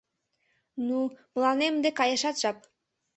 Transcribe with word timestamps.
—Ну, 0.87 0.99
мылам 1.33 1.59
ынде 1.69 1.89
каяшат 1.99 2.35
жап. 2.41 2.57